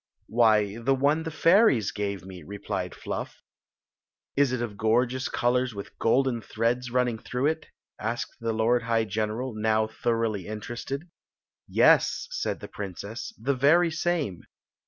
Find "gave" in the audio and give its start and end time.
1.91-2.25